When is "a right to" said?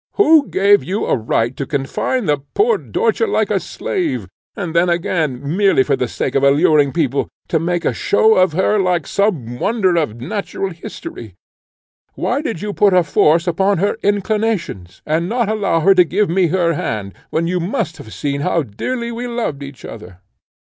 1.05-1.67